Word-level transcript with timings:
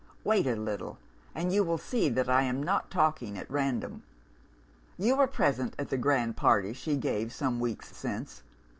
Wait 0.23 0.47
a 0.47 0.55
little, 0.55 0.97
and 1.35 1.53
you 1.53 1.63
will 1.63 1.77
see 1.77 2.09
that 2.09 2.27
I 2.27 2.41
am 2.41 2.63
not 2.63 2.89
talking 2.89 3.37
at 3.37 3.47
random. 3.51 4.01
You 4.97 5.15
were 5.15 5.27
present 5.27 5.75
at 5.77 5.89
the 5.89 5.95
grand 5.97 6.35
party 6.35 6.73
she 6.73 6.97
gave 6.97 7.31
some 7.31 7.59
week's 7.59 7.95
since? 7.95 8.41